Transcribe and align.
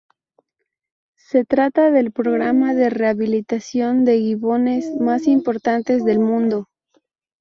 Se 1.19 1.45
trata 1.45 1.91
del 1.91 2.11
programa 2.11 2.73
de 2.73 2.89
rehabilitación 2.89 4.03
de 4.03 4.17
gibones 4.17 4.95
más 4.99 5.27
importante 5.27 5.99
del 5.99 6.17
mundo. 6.17 6.67